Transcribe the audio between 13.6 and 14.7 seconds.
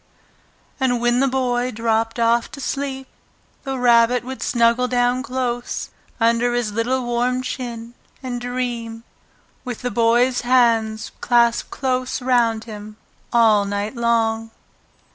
night long.